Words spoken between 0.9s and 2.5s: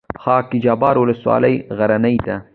ولسوالۍ غرنۍ ده؟